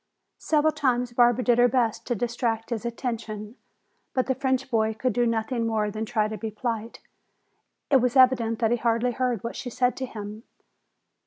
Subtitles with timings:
[0.39, 3.55] Several times Barbara did her best to distract his attention,
[4.15, 7.01] but the French boy could do nothing more than try to be polite.
[7.91, 10.41] It was evident that he hardly heard what she said to him.